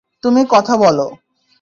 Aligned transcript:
তুমি 0.23 0.41
কথা 0.49 0.73
বলো? 0.77 1.07